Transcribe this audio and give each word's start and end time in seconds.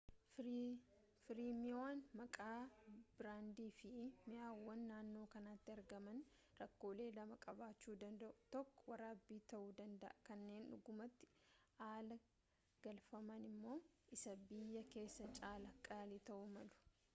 fireemiiwwan 1.25 1.99
maqaa 2.19 2.61
biraandii 3.17 3.65
fi 3.79 3.89
mi’aawoon 4.29 4.81
naannoo 4.91 5.25
kanatti 5.35 5.73
argaman 5.75 6.23
rakkoolee 6.61 7.07
lama 7.17 7.37
qabaachuu 7.45 7.93
danda’u; 8.05 8.37
tokko 8.55 8.85
waraabbii 8.91 9.39
ta’uu 9.53 9.69
danda’a 9.81 10.17
kanneen 10.29 10.67
dhugaamatti 10.71 11.31
alaa 11.89 12.21
galfaman 12.87 13.47
immoo 13.53 13.77
isa 14.17 14.37
biyya 14.53 14.87
keessaa 14.95 15.33
caalaa 15.45 15.75
qaalii 15.91 16.23
ta’uu 16.31 16.49
malu 16.57 16.81